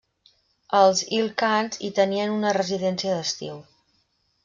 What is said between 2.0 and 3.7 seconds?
tenien una residència d'estiu.